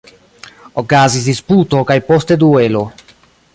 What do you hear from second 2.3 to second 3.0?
duelo.